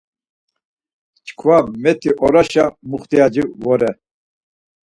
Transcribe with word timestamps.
Çkva 1.25 1.57
met̆i 1.83 2.11
oraşa 2.25 2.65
muxtiyaci 2.89 3.43
vore. 3.63 3.91